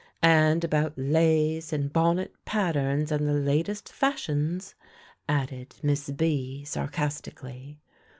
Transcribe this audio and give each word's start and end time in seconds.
"And 0.23 0.63
about 0.63 0.97
lace, 0.97 1.71
and 1.71 1.93
bonnet 1.93 2.33
patterns, 2.43 3.11
and 3.11 3.27
the 3.27 3.33
last 3.33 3.87
fashions," 3.93 4.73
added 5.29 5.75
Miss 5.83 6.09
B., 6.09 6.63
sarcastically. 6.65 7.77